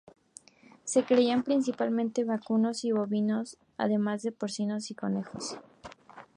[0.83, 5.59] Se crían principalmente vacunos y ovinos, además de porcinos y conejos.